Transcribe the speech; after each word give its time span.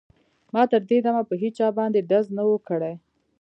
ما 0.53 0.63
تر 0.71 0.81
دې 0.89 0.97
دمه 1.05 1.23
په 1.29 1.35
هېچا 1.41 1.67
باندې 1.77 2.05
ډز 2.09 2.25
نه 2.37 2.43
و 2.45 2.51
کړی 2.67 2.93